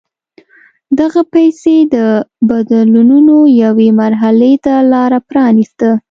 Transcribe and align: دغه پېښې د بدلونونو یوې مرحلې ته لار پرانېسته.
دغه 0.99 1.21
پېښې 1.33 1.77
د 1.95 1.97
بدلونونو 2.49 3.35
یوې 3.63 3.89
مرحلې 4.01 4.53
ته 4.65 4.73
لار 4.91 5.11
پرانېسته. 5.29 5.89